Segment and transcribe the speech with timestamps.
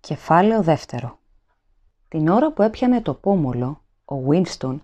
[0.00, 1.18] Κεφάλαιο δεύτερο.
[2.08, 4.80] Την ώρα που έπιανε το πόμολο, ο Winston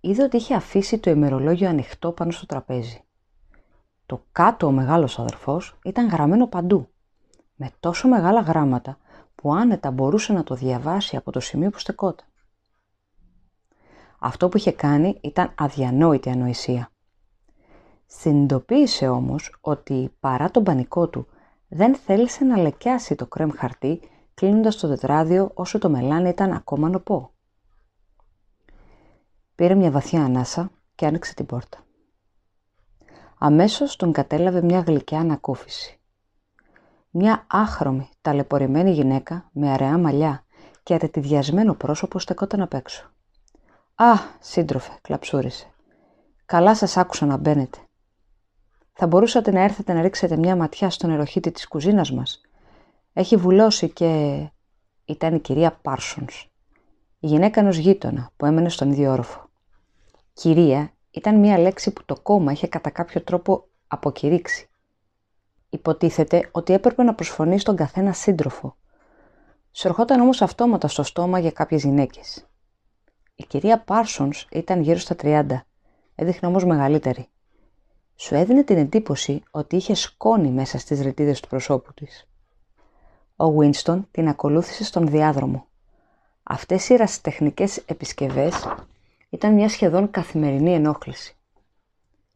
[0.00, 3.04] είδε ότι είχε αφήσει το ημερολόγιο ανοιχτό πάνω στο τραπέζι.
[4.06, 6.88] Το κάτω ο μεγάλος αδερφός ήταν γραμμένο παντού,
[7.54, 8.98] με τόσο μεγάλα γράμματα
[9.34, 12.26] που άνετα μπορούσε να το διαβάσει από το σημείο που στεκόταν.
[14.18, 16.90] Αυτό που είχε κάνει ήταν αδιανόητη ανοησία.
[18.06, 21.26] Συνειδητοποίησε όμως ότι παρά τον πανικό του
[21.68, 24.00] δεν θέλησε να λεκιάσει το κρέμ χαρτί
[24.36, 27.30] κλείνοντας το τετράδιο όσο το μελάνι ήταν ακόμα νοπό.
[29.54, 31.84] Πήρε μια βαθιά ανάσα και άνοιξε την πόρτα.
[33.38, 36.00] Αμέσως τον κατέλαβε μια γλυκιά ανακούφιση.
[37.10, 40.44] Μια άχρωμη, ταλαιπωρημένη γυναίκα με αραιά μαλλιά
[40.82, 43.10] και αρετιδιασμένο πρόσωπο στεκόταν απ' έξω.
[43.94, 45.66] «Α, σύντροφε», κλαψούρισε.
[46.46, 47.78] «Καλά σας άκουσα να μπαίνετε.
[48.92, 52.40] Θα μπορούσατε να έρθετε να ρίξετε μια ματιά στον νεροχύτη της κουζίνας μας.
[53.18, 54.40] Έχει βουλώσει και...
[55.04, 56.48] Ήταν η κυρία Πάρσονς,
[57.18, 59.48] η γυναίκα ενός γείτονα που έμενε στον ίδιο όροφο.
[60.32, 64.68] Κυρία ήταν μια λέξη που το κόμμα είχε κατά κάποιο τρόπο αποκηρύξει.
[65.70, 68.76] Υποτίθεται ότι έπρεπε να προσφωνεί στον καθένα σύντροφο.
[69.72, 72.46] Σου ερχόταν όμως αυτόματα στο στόμα για κάποιες γυναίκες.
[73.34, 75.46] Η κυρία Πάρσονς ήταν γύρω στα 30,
[76.14, 77.28] έδειχνε όμως μεγαλύτερη.
[78.16, 82.26] Σου έδινε την εντύπωση ότι είχε σκόνη μέσα στις ρετίδες του προσώπου της.
[83.36, 85.66] Ο Βίνστον την ακολούθησε στον διάδρομο.
[86.42, 88.68] Αυτές οι ρασιτεχνικές επισκευές
[89.30, 91.36] ήταν μια σχεδόν καθημερινή ενόχληση.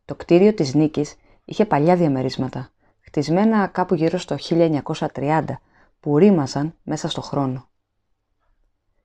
[0.05, 4.37] Το κτίριο της Νίκης είχε παλιά διαμερίσματα, χτισμένα κάπου γύρω στο
[5.15, 5.45] 1930,
[6.01, 7.69] που ρήμαζαν μέσα στο χρόνο.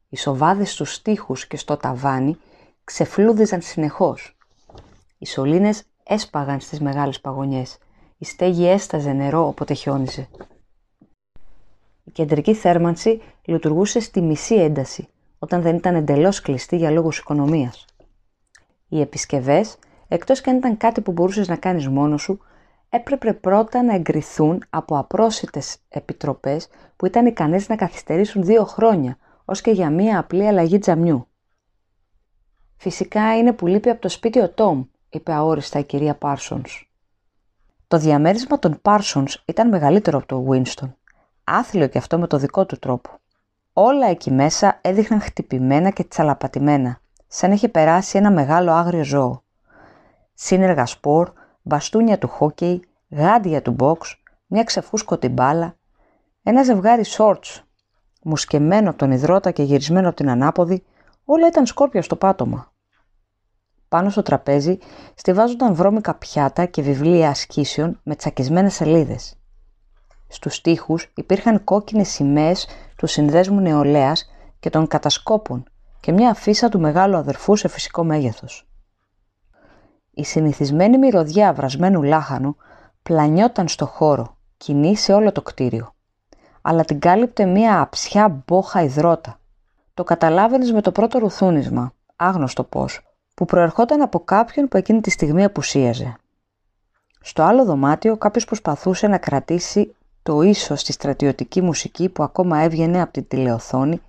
[0.10, 2.38] Οι σοβάδες στους στίχους και στο ταβάνι
[2.84, 4.38] ξεφλούδιζαν συνεχώς.
[5.18, 7.78] Οι σωλήνες έσπαγαν στις μεγάλες παγωνιές.
[8.18, 10.28] Η στέγη έσταζε νερό όποτε χιόνιζε.
[12.08, 15.08] Η κεντρική θέρμανση λειτουργούσε στη μισή ένταση,
[15.39, 17.86] όταν δεν ήταν εντελώς κλειστή για λόγους οικονομίας.
[18.88, 22.39] Οι επισκευές, εκτός και αν ήταν κάτι που μπορούσες να κάνεις μόνος σου,
[22.89, 29.61] έπρεπε πρώτα να εγκριθούν από απρόσιτες επιτροπές που ήταν ικανές να καθυστερήσουν δύο χρόνια, ως
[29.61, 31.27] και για μία απλή αλλαγή τζαμιού.
[32.77, 36.89] Φυσικά είναι που λείπει από το σπίτι ο Τόμ, είπε αόριστα η κυρία Πάρσονς.
[37.87, 40.95] Το διαμέρισμα των Πάρσονς ήταν μεγαλύτερο από το Βίνστον,
[41.45, 43.10] άθλιο και αυτό με το δικό του τρόπο.
[43.73, 49.44] Όλα εκεί μέσα έδειχναν χτυπημένα και τσαλαπατημένα, σαν είχε περάσει ένα μεγάλο άγριο ζώο.
[50.34, 55.76] Σύνεργα σπορ, μπαστούνια του χόκεϊ, γάντια του μπόξ, μια ξεφούσκωτη μπάλα,
[56.44, 57.64] ένα ζευγάρι σόρτς,
[58.23, 60.84] μουσκεμένο από τον υδρότα και γυρισμένο από την ανάποδη,
[61.26, 62.73] όλα ήταν σκόρπια στο πάτωμα.
[63.89, 64.78] Πάνω στο τραπέζι
[65.16, 69.39] στηβάζονταν βρώμικα πιάτα και βιβλία ασκήσεων με τσακισμένες σελίδες.
[70.36, 75.64] Στους τοίχους υπήρχαν κόκκινες σημαίες του Συνδέσμου Νεολαίας και των Κατασκόπων
[76.00, 78.68] και μια αφίσα του μεγάλου αδερφού σε φυσικό μέγεθος.
[80.12, 82.56] Η συνηθισμένη μυρωδιά βρασμένου λάχανου
[83.04, 85.94] πλανιόταν στο χώρο, κοινή σε όλο το κτίριο.
[86.62, 89.40] Αλλά την κάλυπτε μια αψιά μπόχα υδρότα.
[89.94, 93.02] Το καταλάβαινες με το πρώτο ρουθούνισμα, άγνωστο πώς,
[93.36, 96.16] που προερχόταν από κάποιον που εκείνη τη στιγμή απουσίαζε.
[97.22, 103.02] Στο άλλο δωμάτιο κάποιος προσπαθούσε να κρατήσει το ίσο στη στρατιωτική μουσική που ακόμα έβγαινε
[103.02, 104.02] από την τηλεοθόνη,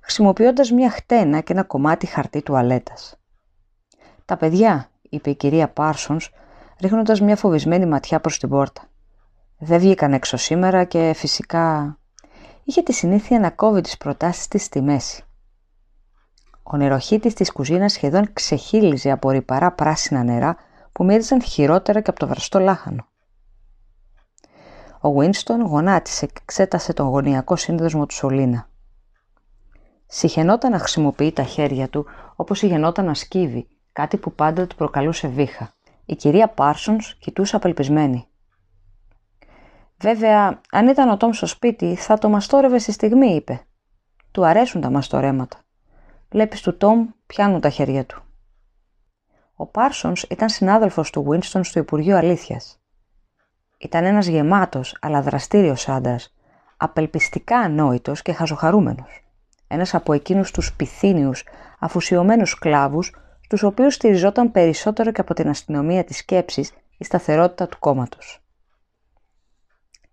[0.00, 3.16] χρησιμοποιώντας μια χτένα και ένα κομμάτι χαρτί τουαλέτας.
[4.24, 6.30] «Τα παιδιά», είπε η κυρία Πάρσονς,
[6.80, 8.82] ρίχνοντας μια φοβισμένη ματιά προς την πόρτα.
[9.58, 11.96] «Δεν βγήκαν έξω σήμερα και φυσικά...»
[12.64, 15.24] Είχε τη συνήθεια να κόβει τις προτάσεις της στη μέση.
[16.62, 20.56] Ο νεροχύτης της κουζίνας σχεδόν ξεχύλιζε από ρηπαρά πράσινα νερά
[20.92, 23.06] που μύριζαν χειρότερα και από το βραστό λάχανο.
[25.06, 28.68] Ο Βίνστον γονάτισε και εξέτασε τον γωνιακό σύνδεσμο του σωλήνα.
[30.06, 32.06] Συχαινόταν να χρησιμοποιεί τα χέρια του
[32.36, 35.72] όπως συχαινόταν να σκύβει, κάτι που πάντα του προκαλούσε βήχα.
[36.04, 38.26] Η κυρία Πάρσονς κοιτούσε απελπισμένη.
[39.98, 43.66] Βέβαια, αν ήταν ο Τόμς στο σπίτι, θα το μαστόρευε στη στιγμή, είπε.
[44.30, 45.58] Του αρέσουν τα μαστορέματα.
[46.30, 48.22] Βλέπεις του Τόμ πιάνουν τα χέρια του.
[49.54, 52.80] Ο Πάρσονς ήταν συνάδελφος του Winston στο Υπουργείο Αλήθειας.
[53.78, 56.34] Ήταν ένας γεμάτος αλλά δραστήριος άντρας,
[56.76, 59.24] απελπιστικά ανόητος και χαζοχαρούμενος.
[59.68, 61.44] Ένας από εκείνους τους πυθύνιους,
[61.78, 67.78] αφουσιωμένους σκλάβους, στους οποίους στηριζόταν περισσότερο και από την αστυνομία της σκέψης η σταθερότητα του
[67.78, 68.40] κόμματος.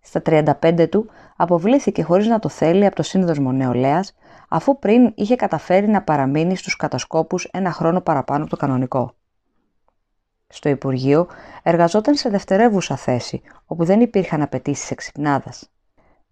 [0.02, 4.16] Στα 35 του αποβλήθηκε χωρίς να το θέλει από το σύνδεσμο νεολαίας,
[4.50, 9.16] αφού πριν είχε καταφέρει να παραμείνει στους κατασκόπους ένα χρόνο παραπάνω από το κανονικό.
[10.56, 11.28] Στο Υπουργείο
[11.64, 15.70] εργαζόταν σε δευτερεύουσα θέση, όπου δεν υπήρχαν απαιτήσεις εξυπνάδας.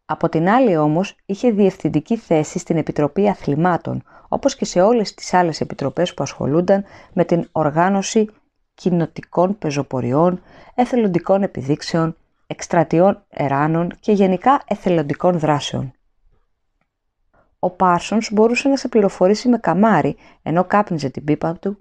[0.05, 5.33] Από την άλλη όμως είχε διευθυντική θέση στην Επιτροπή Αθλημάτων, όπως και σε όλες τις
[5.33, 6.83] άλλες επιτροπές που ασχολούνταν
[7.13, 8.29] με την οργάνωση
[8.73, 10.41] κοινοτικών πεζοποριών,
[10.75, 12.15] εθελοντικών επιδείξεων,
[12.47, 15.93] εκστρατιών εράνων και γενικά εθελοντικών δράσεων.
[17.59, 21.77] Ο Πάρσονς μπορούσε να σε πληροφορήσει με καμάρι, ενώ κάπνιζε την πίπα του,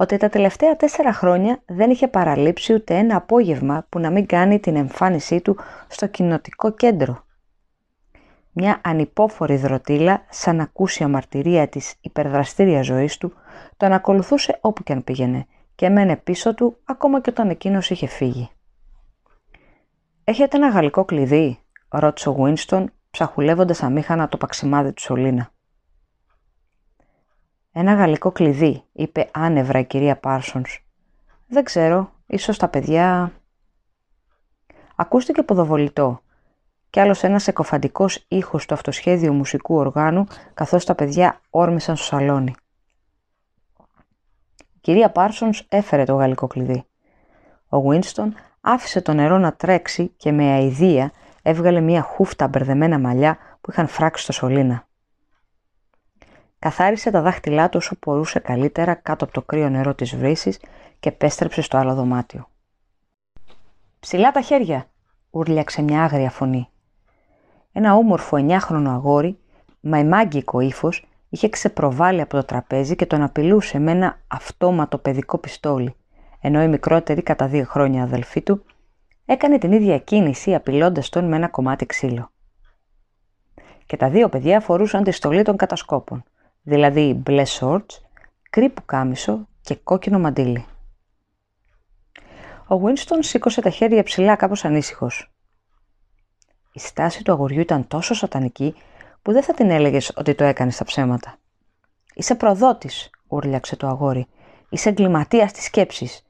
[0.00, 4.60] ότι τα τελευταία τέσσερα χρόνια δεν είχε παραλείψει ούτε ένα απόγευμα που να μην κάνει
[4.60, 5.56] την εμφάνισή του
[5.88, 7.24] στο κοινοτικό κέντρο.
[8.52, 13.32] Μια ανυπόφορη δροτήλα, σαν ακούσια μαρτυρία της υπερδραστήρια ζωής του,
[13.76, 18.06] τον ακολουθούσε όπου και αν πήγαινε και έμενε πίσω του ακόμα και όταν εκείνος είχε
[18.06, 18.50] φύγει.
[20.24, 21.58] «Έχετε ένα γαλλικό κλειδί»
[21.88, 25.52] ρώτησε ο Γουίνστον ψαχουλεύοντας αμήχανα το παξιμάδι του Σολίνα.
[27.72, 30.84] «Ένα γαλλικό κλειδί», είπε άνευρα η κυρία Πάρσονς.
[31.46, 33.32] «Δεν ξέρω, ίσως τα παιδιά...»
[34.94, 36.20] Ακούστηκε ποδοβολητό
[36.90, 42.54] κι άλλος ένας εκοφαντικός ήχος του αυτοσχέδιου μουσικού οργάνου καθώς τα παιδιά όρμησαν στο σαλόνι.
[44.56, 46.84] Η κυρία Πάρσονς έφερε το γαλλικό κλειδί.
[47.68, 51.12] Ο Γουίνστον άφησε το νερό να τρέξει και με αηδία
[51.42, 54.87] έβγαλε μία χούφτα μπερδεμένα μαλλιά που είχαν φράξει στο σωλήνα.
[56.58, 60.60] Καθάρισε τα δάχτυλά του όσο μπορούσε καλύτερα κάτω από το κρύο νερό της βρύσης
[61.00, 62.48] και πέστρεψε στο άλλο δωμάτιο.
[64.00, 64.88] «Ψηλά τα χέρια!»
[65.30, 66.68] ούρλιαξε μια άγρια φωνή.
[67.72, 69.38] Ένα όμορφο εννιάχρονο αγόρι,
[69.80, 75.94] μαϊμάγκικο ύφος, είχε ξεπροβάλει από το τραπέζι και τον απειλούσε με ένα αυτόματο παιδικό πιστόλι,
[76.40, 78.64] ενώ η μικρότερη κατά δύο χρόνια αδελφή του
[79.24, 82.30] έκανε την ίδια κίνηση απειλώντας τον με ένα κομμάτι ξύλο.
[83.86, 86.24] Και τα δύο παιδιά φορούσαν τη στολή των κατασκόπων,
[86.68, 88.02] δηλαδή μπλε σόρτς,
[88.50, 90.66] κρύπου κάμισο και κόκκινο μαντίλι.
[92.68, 95.32] Ο Winston σήκωσε τα χέρια ψηλά κάπως ανήσυχος.
[96.72, 98.74] Η στάση του αγοριού ήταν τόσο σατανική
[99.22, 101.36] που δεν θα την έλεγες ότι το έκανε στα ψέματα.
[102.14, 104.26] «Είσαι προδότης», ούρλιαξε το αγόρι.
[104.68, 106.26] «Είσαι εγκληματίας της σκέψης.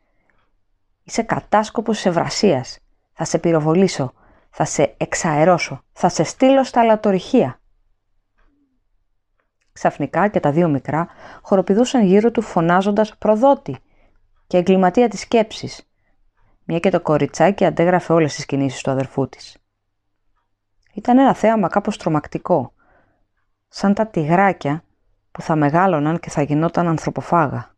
[1.05, 2.79] Είσαι κατάσκοπος της ευρασίας.
[3.13, 4.13] Θα σε πυροβολήσω.
[4.51, 5.83] Θα σε εξαερώσω.
[5.93, 7.61] Θα σε στείλω στα λατορυχεία».
[9.79, 11.09] Ξαφνικά και τα δύο μικρά
[11.43, 13.79] χοροπηδούσαν γύρω του φωνάζοντας «Προδότη»
[14.47, 15.89] και εγκληματία της σκέψης,
[16.65, 19.57] μια και το κοριτσάκι αντέγραφε όλες τις κινήσεις του αδερφού της.
[20.95, 22.73] Ήταν ένα θέαμα κάπως τρομακτικό,
[23.69, 24.83] σαν τα τυγράκια
[25.33, 27.75] που θα μεγάλωναν και θα γινόταν ανθρωποφάγα.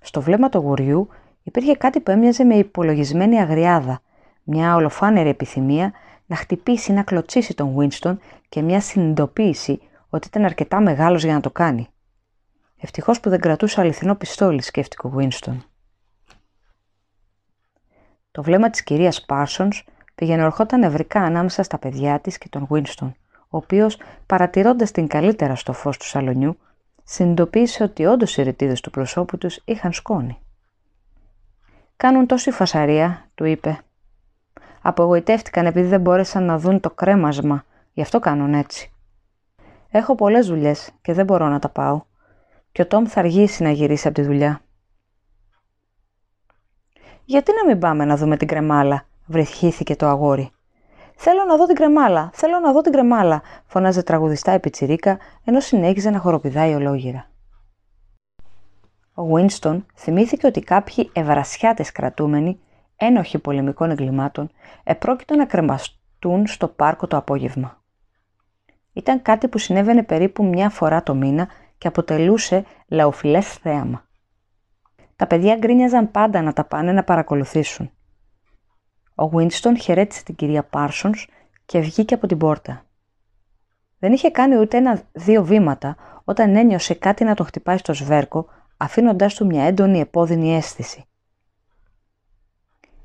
[0.00, 1.08] Στο βλέμμα του γουριού
[1.42, 4.00] υπήρχε κάτι που έμοιαζε με υπολογισμένη αγριάδα,
[4.42, 5.92] μια ολοφάνερη επιθυμία
[6.26, 8.16] να χτυπήσει, να κλωτσίσει τον Winston
[8.48, 9.80] και μια συνειδητοποίηση
[10.14, 11.88] ότι ήταν αρκετά μεγάλος για να το κάνει.
[12.76, 15.56] Ευτυχώς που δεν κρατούσε αληθινό πιστόλι, σκέφτηκε ο Winston.
[18.30, 19.80] Το βλέμμα της κυρίας Parsons
[20.14, 23.12] πήγαινε ορχόταν νευρικά ανάμεσα στα παιδιά της και τον Winston,
[23.48, 26.58] ο οποίος, παρατηρώντας την καλύτερα στο φως του σαλονιού,
[27.04, 30.38] συνειδητοποίησε ότι όντως οι ρητίδες του προσώπου τους είχαν σκόνη.
[31.96, 33.78] «Κάνουν τόση φασαρία», του είπε.
[34.82, 38.91] «Απογοητεύτηκαν επειδή δεν μπόρεσαν να δουν το κρέμασμα, γι' αυτό κάνουν έτσι.
[39.94, 42.02] Έχω πολλές δουλειές και δεν μπορώ να τα πάω.
[42.72, 44.60] Και ο Τόμ θα αργήσει να γυρίσει από τη δουλειά».
[47.24, 50.50] «Γιατί να μην πάμε να δούμε την κρεμάλα», βρεχήθηκε το αγόρι.
[51.16, 55.60] Θέλω να δω την κρεμάλα, θέλω να δω την κρεμάλα, φωνάζε τραγουδιστά η πιτσιρίκα, ενώ
[55.60, 57.30] συνέχιζε να χοροπηδάει ολόγυρα.
[59.14, 62.60] Ο Winston θυμήθηκε ότι κάποιοι ευρασιάτες κρατούμενοι,
[62.96, 64.50] ένοχοι πολεμικών εγκλημάτων,
[64.84, 67.81] επρόκειτο να κρεμαστούν στο πάρκο το απόγευμα.
[68.92, 74.06] Ήταν κάτι που συνέβαινε περίπου μια φορά το μήνα και αποτελούσε λαοφιλές θέαμα.
[75.16, 77.90] Τα παιδιά γκρίνιαζαν πάντα να τα πάνε να παρακολουθήσουν.
[79.14, 81.24] Ο Winston χαιρέτησε την κυρία Parsons
[81.64, 82.84] και βγήκε από την πόρτα.
[83.98, 88.46] Δεν είχε κάνει ούτε ένα-δύο βήματα όταν ένιωσε κάτι να τον χτυπάει στο σβέρκο,
[88.76, 91.04] αφήνοντάς του μια έντονη επώδυνη αίσθηση.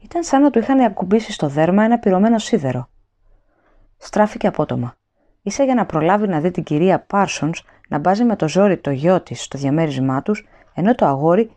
[0.04, 2.90] Ήταν σαν να του είχαν ακουμπήσει στο δέρμα ένα πυρωμένο σίδερο.
[3.98, 4.96] Στράφηκε απότομα.
[5.48, 8.92] Ίσα για να προλάβει να δει την κυρία Πάρσονς να μπάζει με το ζόρι το
[8.92, 11.52] γιο της στο διαμέρισμά τους, ενώ το αγόρι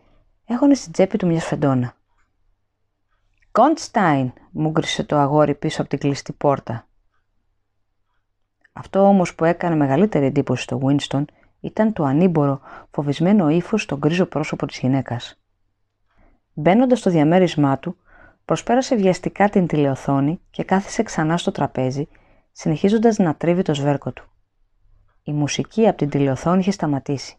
[0.45, 1.93] έχωνε στην τσέπη του μια σφεντόνα.
[3.51, 6.87] «Κόντστάιν», μούγκρισε το αγόρι πίσω από την κλειστή πόρτα.
[8.73, 11.23] Αυτό όμως που έκανε μεγαλύτερη εντύπωση στο Winston
[11.59, 15.39] ήταν το ανήμπορο, φοβισμένο ύφος στο γκρίζο πρόσωπο της γυναίκας.
[16.53, 17.97] Μπαίνοντας στο διαμέρισμά του,
[18.45, 22.07] προσπέρασε βιαστικά την τηλεοθόνη και κάθισε ξανά στο τραπέζι,
[22.51, 24.29] συνεχίζοντας να τρίβει το σβέρκο του.
[25.23, 27.35] Η μουσική από την τηλεοθόνη είχε σταματήσει.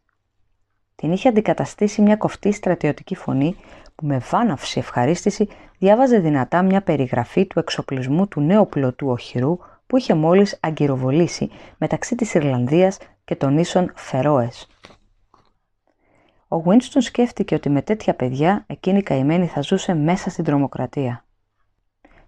[0.94, 3.56] Την είχε αντικαταστήσει μια κοφτή στρατιωτική φωνή
[3.94, 9.96] που με βάναυση ευχαρίστηση διάβαζε δυνατά μια περιγραφή του εξοπλισμού του νέου πλωτού οχυρού που
[9.96, 14.66] είχε μόλις αγκυροβολήσει μεταξύ της Ιρλανδίας και των ίσων Φερόες.
[16.48, 21.24] Ο Γουίνστον σκέφτηκε ότι με τέτοια παιδιά εκείνη η καημένη θα ζούσε μέσα στην τρομοκρατία.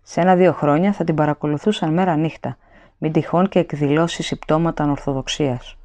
[0.02, 2.56] Σε ένα-δύο χρόνια θα την παρακολουθούσαν μέρα νύχτα,
[3.04, 5.76] μην τυχόν και εκδηλώσεις συμπτώματα ανορθοδοξίας.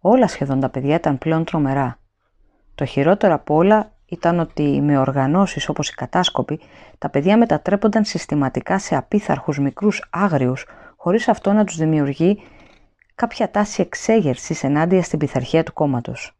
[0.00, 1.98] Όλα σχεδόν τα παιδιά ήταν πλέον τρομερά.
[2.74, 6.60] Το χειρότερο από όλα ήταν ότι με οργανώσεις όπως οι κατάσκοποι,
[6.98, 10.66] τα παιδιά μετατρέπονταν συστηματικά σε απίθαρχους μικρούς άγριους,
[10.96, 12.42] χωρίς αυτό να τους δημιουργεί
[13.14, 16.36] κάποια τάση εξέγερσης ενάντια στην πειθαρχία του κόμματος.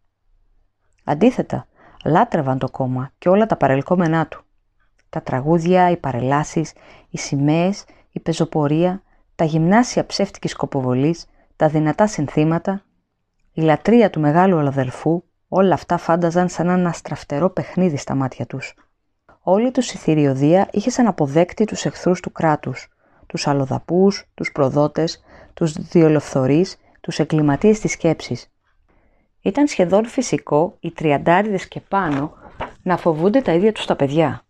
[1.04, 1.66] Αντίθετα,
[2.04, 4.44] λάτρευαν το κόμμα και όλα τα παρελκόμενά του.
[5.08, 6.72] Τα τραγούδια, οι παρελάσεις,
[7.10, 9.00] οι σημαίες, η πεζοπορία,
[9.36, 11.26] τα γυμνάσια ψεύτικης σκοποβολής,
[11.56, 12.82] τα δυνατά συνθήματα,
[13.52, 18.74] η λατρεία του μεγάλου αδελφού, όλα αυτά φάνταζαν σαν ένα στραφτερό παιχνίδι στα μάτια τους.
[19.40, 22.88] Όλη τους η θηριωδία είχε σαν αποδέκτη τους εχθρούς του κράτους,
[23.26, 25.22] τους αλλοδαπούς, τους προδότες,
[25.54, 28.50] τους διολοφθορείς, τους εγκληματίες της σκέψης.
[29.42, 32.32] Ήταν σχεδόν φυσικό οι τριαντάριδες και πάνω
[32.82, 34.42] να φοβούνται τα ίδια τους τα παιδιά.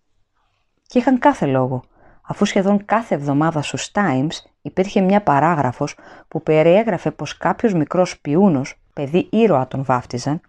[0.87, 1.83] Και είχαν κάθε λόγο,
[2.23, 5.97] αφού σχεδόν κάθε εβδομάδα στους Times υπήρχε μια παράγραφος
[6.29, 10.41] που περιέγραφε πως κάποιος μικρός πιούνος, παιδί ήρωα τον βάφτιζαν,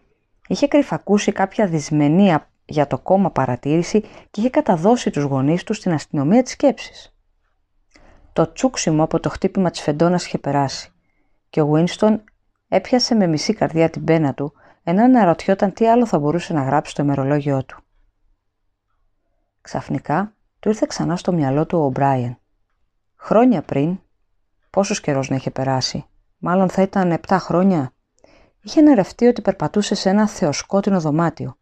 [0.47, 5.93] είχε κρυφακούσει κάποια δυσμενία για το κόμμα παρατήρηση και είχε καταδώσει τους γονείς τους στην
[5.93, 7.15] αστυνομία της σκέψης.
[8.33, 10.91] Το τσούξιμο από το χτύπημα της φεντόνας είχε περάσει
[11.49, 12.19] και ο Winston
[12.67, 16.91] έπιασε με μισή καρδιά την πένα του ενώ αναρωτιόταν τι άλλο θα μπορούσε να γράψει
[16.91, 17.81] στο ημερολόγιο του.
[19.61, 22.37] Ξαφνικά του ήρθε ξανά στο μυαλό του ο Μπράιεν.
[23.15, 23.99] Χρόνια πριν,
[24.69, 26.05] πόσος καιρός να είχε περάσει,
[26.37, 27.93] μάλλον θα ήταν 7 χρόνια,
[28.61, 31.57] είχε νερευτεί ότι περπατούσε σε ένα θεοσκότεινο δωμάτιο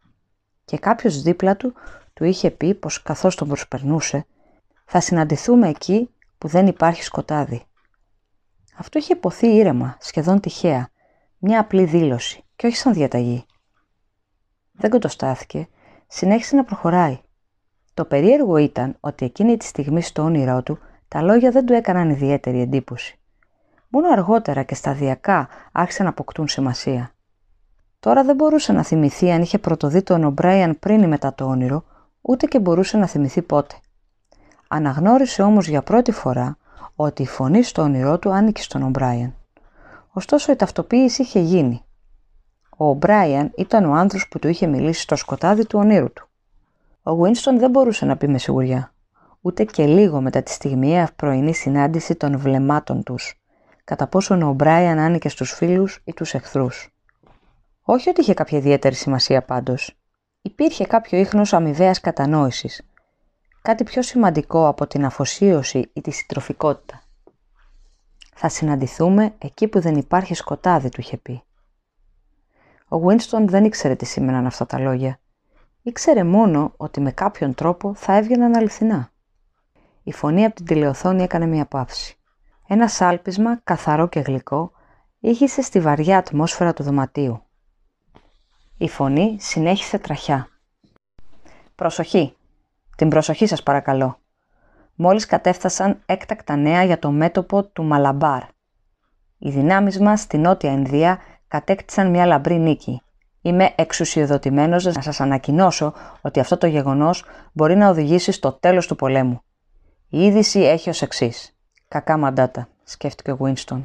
[0.66, 1.74] και κάποιος δίπλα του
[2.14, 4.26] του είχε πει πως καθώς τον προσπερνούσε,
[4.86, 7.64] θα συναντηθούμε εκεί που δεν υπάρχει σκοτάδι.
[8.76, 10.90] Αυτό είχε υποθεί ήρεμα, σχεδόν τυχαία,
[11.38, 13.46] μια απλή δήλωση και όχι σαν διαταγή.
[14.72, 15.68] Δεν κοντοστάθηκε,
[16.08, 17.20] συνέχισε να προχωράει.
[17.94, 22.10] Το περίεργο ήταν ότι εκείνη τη στιγμή στο όνειρό του τα λόγια δεν του έκαναν
[22.10, 23.20] ιδιαίτερη εντύπωση.
[23.90, 27.12] Μόνο αργότερα και σταδιακά άρχισαν να αποκτούν σημασία.
[28.00, 31.84] Τώρα δεν μπορούσε να θυμηθεί αν είχε πρωτοδεί τον Ομπράιαν πριν ή μετά το όνειρο,
[32.22, 33.76] ούτε και μπορούσε να θυμηθεί πότε.
[34.68, 36.58] Αναγνώρισε όμως για πρώτη φορά
[36.96, 39.36] ότι η φωνή στο όνειρό του άνοικε στον Ομπράιαν.
[40.12, 41.84] Ωστόσο η ταυτοποίηση είχε γίνει.
[42.78, 46.28] Ο Ομπράιαν ήταν ο άνθρωπος που του είχε μιλήσει στο σκοτάδι του ονείρου του.
[47.04, 48.94] Ο Γουίνστον δεν μπορούσε να πει με σιγουριά,
[49.46, 53.42] ούτε και λίγο μετά τη στιγμιαία πρωινή συνάντηση των βλεμμάτων τους,
[53.84, 56.96] κατά πόσον ο Μπράιαν άνοικε στους φίλους ή τους εχθρούς.
[57.82, 59.98] Όχι ότι είχε κάποια ιδιαίτερη σημασία πάντως.
[60.42, 62.82] Υπήρχε κάποιο ίχνος αμοιβαίας κατανόησης.
[63.62, 67.02] Κάτι πιο σημαντικό από την αφοσίωση ή τη συντροφικότητα.
[68.36, 71.44] Θα συναντηθούμε εκεί που δεν υπάρχει σκοτάδι, του είχε πει.
[72.88, 75.20] Ο Γουίνστον δεν ήξερε τι σήμαιναν αυτά τα λόγια.
[75.82, 79.14] Ήξερε μόνο ότι με κάποιον τρόπο θα έβγαιναν αληθινά.
[80.08, 82.18] Η φωνή από την τηλεοθόνη έκανε μια παύση.
[82.68, 84.72] Ένα σάλπισμα, καθαρό και γλυκό,
[85.20, 87.42] ήχησε στη βαριά ατμόσφαιρα του δωματίου.
[88.78, 90.48] Η φωνή συνέχισε τραχιά.
[91.76, 92.36] «Προσοχή!
[92.98, 94.20] Την προσοχή σας παρακαλώ!»
[94.96, 98.44] Μόλις κατέφτασαν έκτακτα νέα για το μέτωπο του Μαλαμπάρ.
[99.38, 103.02] Οι δυνάμεις μας στη Νότια Ινδία κατέκτησαν μια λαμπρή νίκη.
[103.42, 108.96] Είμαι εξουσιοδοτημένος να σας ανακοινώσω ότι αυτό το γεγονός μπορεί να οδηγήσει στο τέλος του
[108.96, 109.44] πολέμου.
[110.16, 111.56] Η είδηση έχει ως εξής.
[111.88, 113.84] Κακά μαντάτα, σκέφτηκε ο Winston.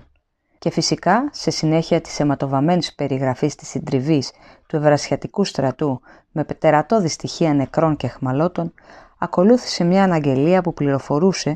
[0.58, 4.32] Και φυσικά, σε συνέχεια της αιματοβαμένης περιγραφής της συντριβής
[4.66, 8.72] του ευρασιατικού στρατού με πετερατώδη στοιχεία νεκρών και εχμαλώτων,
[9.18, 11.54] ακολούθησε μια αναγγελία που πληροφορούσε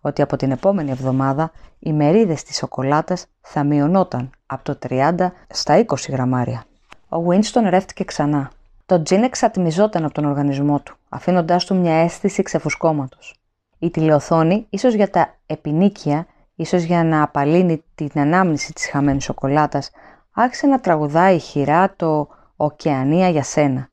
[0.00, 5.14] ότι από την επόμενη εβδομάδα οι μερίδες της σοκολάτας θα μειωνόταν από το 30
[5.48, 6.64] στα 20 γραμμάρια.
[7.08, 8.50] Ο Winston ρεύτηκε ξανά.
[8.86, 13.38] Το τζιν εξατμιζόταν από τον οργανισμό του, αφήνοντάς του μια αίσθηση ξεφουσκώματος.
[13.84, 19.90] Η τηλεοθόνη, ίσως για τα επινίκια, ίσως για να απαλύνει την ανάμνηση της χαμένης σοκολάτας,
[20.32, 23.90] άρχισε να τραγουδάει χειρά το «Οκεανία για σένα».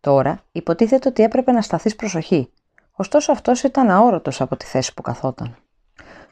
[0.00, 2.52] Τώρα υποτίθεται ότι έπρεπε να σταθείς προσοχή,
[2.92, 5.56] ωστόσο αυτός ήταν αόρατος από τη θέση που καθόταν.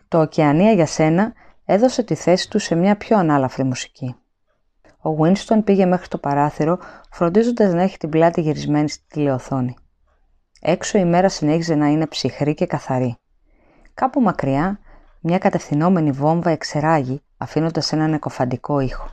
[0.08, 1.32] Το «Οκεανία για σένα»
[1.64, 4.16] έδωσε τη θέση του σε μια πιο ανάλαφρη μουσική.
[5.02, 6.78] Ο Winston πήγε μέχρι το παράθυρο,
[7.10, 9.76] φροντίζοντας να έχει την πλάτη γυρισμένη στη τηλεοθόνη.
[10.60, 13.16] Έξω η μέρα συνέχιζε να είναι ψυχρή και καθαρή.
[13.94, 14.78] Κάπου μακριά,
[15.20, 19.10] μια κατευθυνόμενη βόμβα εξεράγει, αφήνοντας έναν εκοφαντικό ήχο.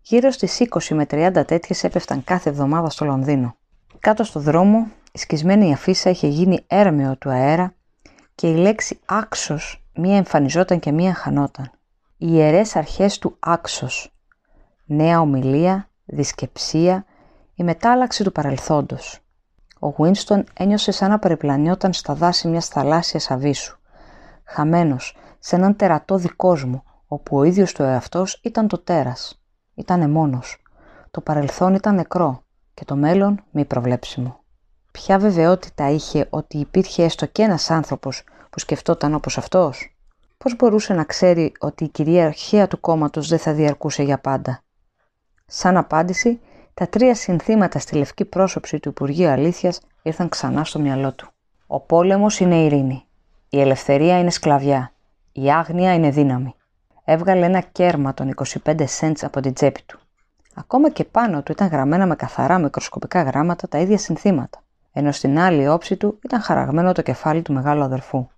[0.00, 3.56] Γύρω στις 20 με 30 τέτοιες έπεφταν κάθε εβδομάδα στο Λονδίνο.
[3.98, 7.74] Κάτω στο δρόμο, η σκισμένη αφίσα είχε γίνει έρμεο του αέρα
[8.34, 11.70] και η λέξη «άξος» μία εμφανιζόταν και μία χανόταν.
[12.16, 14.12] Οι ιερές αρχές του άξος.
[14.84, 17.04] Νέα ομιλία, δισκεψία,
[17.54, 19.23] η μετάλλαξη του παρελθόντος.
[19.84, 23.78] Ο Γουίνστον ένιωσε σαν να περιπλανιόταν στα δάση μιας θαλάσσιας αβύσσου.
[24.44, 29.42] Χαμένος σε έναν τερατώδη κόσμο, όπου ο ίδιος του εαυτός ήταν το τέρας.
[29.74, 30.62] Ήτανε μόνος.
[31.10, 32.42] Το παρελθόν ήταν νεκρό
[32.74, 34.40] και το μέλλον μη προβλέψιμο.
[34.92, 39.96] Ποια βεβαιότητα είχε ότι υπήρχε έστω και ένας άνθρωπος που σκεφτόταν όπως αυτός;
[40.36, 44.62] Πώς μπορούσε να ξέρει ότι η κυριαρχία του κόμματος δεν θα διαρκούσε για πάντα;
[45.46, 46.40] Σαν απάντηση,
[46.74, 51.28] τα τρία συνθήματα στη λευκή πρόσωψη του Υπουργείου Αλήθειας ήρθαν ξανά στο μυαλό του.
[51.66, 53.04] Ο πόλεμος είναι ειρήνη.
[53.48, 54.92] Η ελευθερία είναι σκλαβιά.
[55.32, 56.54] Η άγνοια είναι δύναμη.
[57.04, 59.98] Έβγαλε ένα κέρμα των 25 cents από την τσέπη του.
[60.54, 64.62] Ακόμα και πάνω του ήταν γραμμένα με καθαρά μικροσκοπικά γράμματα τα ίδια συνθήματα,
[64.92, 68.28] ενώ στην άλλη όψη του ήταν χαραγμένο το κεφάλι του μεγάλου αδερφού.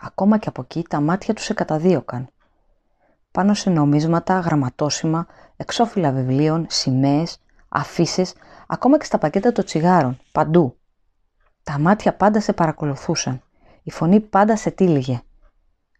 [0.00, 2.28] Ακόμα και από εκεί τα μάτια του σε καταδίωκαν.
[3.30, 5.26] Πάνω σε νομίσματα, γραμματόσημα,
[5.56, 7.40] εξώφυλλα βιβλίων, σημαίες,
[7.72, 8.34] αφήσεις,
[8.66, 10.76] ακόμα και στα πακέτα των τσιγάρων, παντού.
[11.62, 13.42] Τα μάτια πάντα σε παρακολουθούσαν.
[13.82, 15.22] Η φωνή πάντα σε τύλιγε.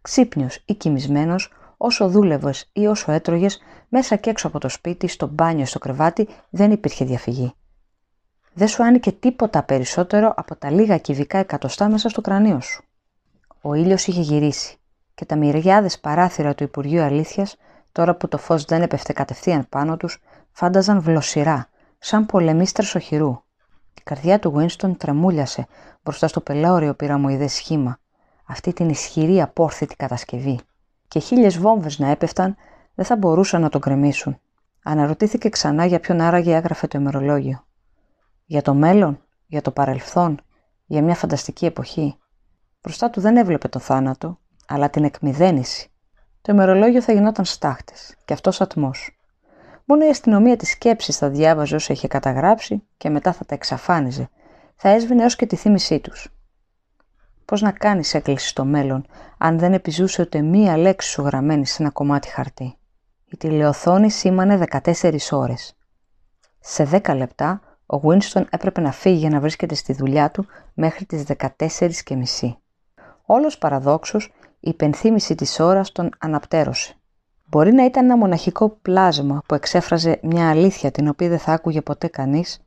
[0.01, 5.27] Ξύπνιος ή κοιμισμένος, όσο δούλευες ή όσο έτρωγες, μέσα και έξω από το σπίτι, στο
[5.27, 7.53] μπάνιο, στο κρεβάτι, δεν υπήρχε διαφυγή.
[8.53, 12.83] Δεν σου άνοιγε τίποτα περισσότερο από τα λίγα κυβικά εκατοστά μέσα στο κρανίο σου.
[13.61, 14.77] Ο ήλιος είχε γυρίσει
[15.13, 17.55] και τα μυριάδες παράθυρα του Υπουργείου Αλήθειας,
[17.91, 20.21] τώρα που το φως δεν έπεφτε κατευθείαν πάνω τους,
[20.51, 21.67] φάνταζαν βλοσιρά,
[21.97, 23.43] σαν πολεμίστρες οχυρού.
[23.93, 25.67] Η καρδιά του Winston τρεμούλιασε
[26.03, 27.99] μπροστά στο πελάωριο πυραμοειδές σχήμα,
[28.45, 30.59] αυτή την ισχυρή απόρθητη κατασκευή.
[31.07, 32.55] Και χίλιες βόμβες να έπεφταν,
[32.95, 34.39] δεν θα μπορούσαν να τον κρεμίσουν.
[34.83, 37.65] Αναρωτήθηκε ξανά για ποιον άραγε έγραφε το ημερολόγιο.
[38.45, 40.39] Για το μέλλον, για το παρελθόν,
[40.85, 42.17] για μια φανταστική εποχή.
[42.81, 45.91] Μπροστά του δεν έβλεπε το θάνατο, αλλά την εκμυδένιση.
[46.41, 47.93] Το ημερολόγιο θα γινόταν στάχτη
[48.25, 49.20] και αυτός ατμός.
[49.91, 54.29] Μόνο η αστυνομία της σκέψης θα διάβαζε όσα είχε καταγράψει και μετά θα τα εξαφάνιζε.
[54.75, 56.33] Θα έσβηνε έως και τη θύμησή τους.
[57.45, 59.05] Πώς να κάνεις έκκληση στο μέλλον,
[59.37, 62.77] αν δεν επιζούσε ούτε μία λέξη σου γραμμένη σε ένα κομμάτι χαρτί;
[63.25, 65.77] Η τηλεοθόνη σήμανε 14 ώρες.
[66.59, 71.05] Σε 10 λεπτά, ο Winston έπρεπε να φύγει για να βρίσκεται στη δουλειά του μέχρι
[71.05, 72.57] τις 14.30.
[73.25, 74.25] Όλος παραδόξως,
[74.59, 76.95] η υπενθύμηση της ώρας τον αναπτέρωσε.
[77.51, 81.81] Μπορεί να ήταν ένα μοναχικό πλάσμα που εξέφραζε μια αλήθεια την οποία δεν θα άκουγε
[81.81, 82.59] ποτέ κανείς,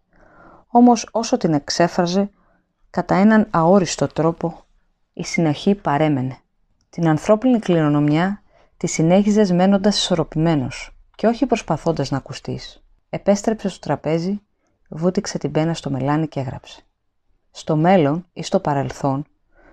[0.66, 2.30] όμως όσο την εξέφραζε,
[2.90, 4.64] κατά έναν αόριστο τρόπο,
[5.12, 6.36] η συνοχή παρέμενε.
[6.90, 8.42] Την ανθρώπινη κληρονομιά
[8.76, 12.82] τη συνέχιζες μένοντας ισορροπημένος και όχι προσπαθώντας να ακουστείς.
[13.08, 14.40] Επέστρεψε στο τραπέζι,
[14.88, 16.82] βούτυξε την πένα στο μελάνι και έγραψε.
[17.50, 19.24] Στο μέλλον ή στο παρελθόν,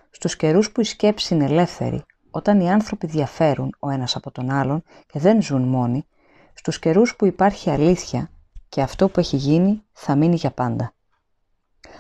[0.10, 4.50] στους καιρούς που η σκέψη είναι ελεύθερη, όταν οι άνθρωποι διαφέρουν ο ένας από τον
[4.50, 6.06] άλλον και δεν ζουν μόνοι,
[6.54, 8.30] στους καιρούς που υπάρχει αλήθεια
[8.70, 10.94] και αυτό που έχει γίνει θα μείνει για πάντα.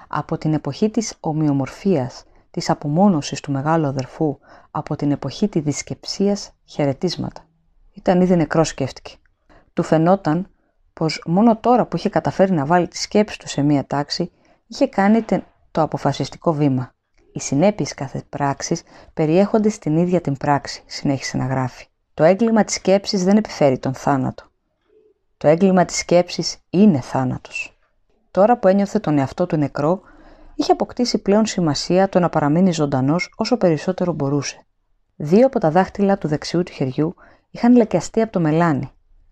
[0.08, 4.40] Από την εποχή της ομοιομορφίας, της απομόνωσης του μεγάλου αδερφού,
[4.72, 7.42] από την εποχή της δισκεψίας χαιρετίσματα.
[7.94, 9.16] Ήταν ήδη νεκρός σκέφτηκε.
[9.74, 10.50] Του φαινόταν
[10.94, 14.32] πως μόνο τώρα που είχε καταφέρει να βάλει τη σκέψη του σε μία τάξη,
[14.68, 15.26] είχε κάνει
[15.72, 16.94] το αποφασιστικό βήμα.
[17.34, 21.86] Οι συνέπειες κάθε πράξης περιέχονται στην ίδια την πράξη, συνέχισε να γράφει.
[22.14, 24.44] Το έγκλημα της σκέψης δεν επιφέρει τον θάνατο.
[25.38, 27.80] Το έγκλημα της σκέψης είναι θάνατος.
[28.32, 30.02] Τώρα που ένιωθε τον εαυτό του νεκρό,
[30.56, 34.66] είχε αποκτήσει πλέον σημασία το να παραμείνει ζωντανός όσο περισσότερο μπορούσε.
[35.16, 37.16] Δύο από τα δάχτυλα του δεξιού του χεριού
[37.52, 38.92] είχαν λεκιαστεί από το μελάνι,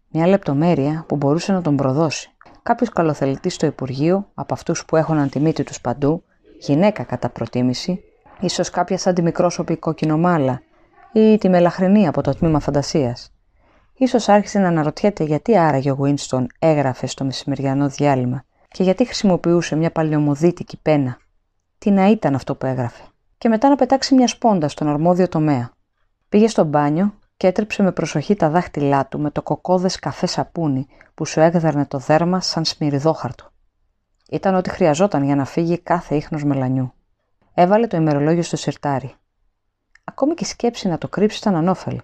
[0.10, 2.32] μια λεπτομέρεια που μπορούσε να τον προδώσει.
[2.64, 6.24] Κάποιος καλοθελητής στο Υπουργείο, από αυτούς που έχωναν τη μύτη τους παντού,
[6.60, 8.04] γυναίκα κατά προτίμηση,
[8.40, 10.62] ίσως κάποια σαν τη μικρόσωπη κοκκινομάλα
[11.14, 13.34] ή τη μελαχρινή από το τμήμα φαντασίας.
[13.94, 19.76] Ίσως άρχισε να αναρωτιέται γιατί άραγε ο Winston έγραφε στο μεσημεριανό διάλειμμα και γιατί χρησιμοποιούσε
[19.76, 21.18] μια παλαιομοδίτικη πένα.
[21.78, 23.04] Τι να ήταν αυτό που έγραφε.
[23.38, 25.72] Και μετά να πετάξει μια σπόντα στον αρμόδιο τομέα.
[26.30, 30.88] Πήγε στο μπάνιο και έτρεψε με προσοχή τα δάχτυλά του με το κοκόδες καφέ σαπούνι
[31.14, 33.52] που σου έγδερνε το δέρμα σαν σμυριδόχαρτο.
[34.30, 36.94] Ήταν ό,τι χρειαζόταν για να φύγει κάθε ίχνος μελανιού.
[37.54, 39.14] Έβαλε το ημερολόγιο στο σιρτάρι.
[40.04, 42.02] Ακόμη και η σκέψη να το κρύψει ήταν ανώφελη.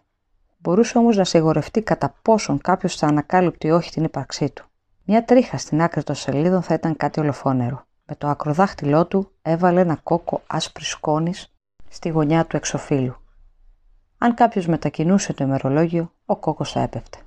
[0.58, 4.66] Μπορούσε όμως να σιγορευτεί κατά πόσον κάποιος θα ανακάλυπτε ή όχι την ύπαρξή του.
[5.04, 7.86] Μια τρίχα στην άκρη των σελίδων θα ήταν κάτι ολοφόνερο.
[8.06, 11.54] Με το ακροδάχτυλό του έβαλε ένα κόκο άσπρης σκόνης
[11.90, 13.16] στη γωνιά του εξοφύλου.
[14.18, 17.18] Αν κάποιος μετακινούσε το ημερολόγιο, ο κόκκος θα έπεφτε.